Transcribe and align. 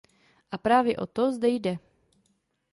A 0.51 0.57
právě 0.57 0.97
o 0.97 1.05
to 1.07 1.31
zde 1.31 1.49
jde. 1.49 1.77